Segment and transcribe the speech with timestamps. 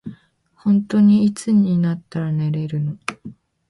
[0.55, 2.97] ほんとにいつになったら寝れるの。